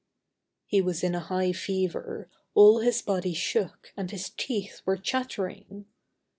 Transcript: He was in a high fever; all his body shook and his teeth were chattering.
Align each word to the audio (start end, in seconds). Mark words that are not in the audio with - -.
He 0.65 0.81
was 0.81 1.03
in 1.03 1.13
a 1.13 1.19
high 1.19 1.51
fever; 1.51 2.27
all 2.55 2.79
his 2.79 3.03
body 3.03 3.35
shook 3.35 3.93
and 3.95 4.09
his 4.09 4.31
teeth 4.31 4.81
were 4.83 4.97
chattering. 4.97 5.85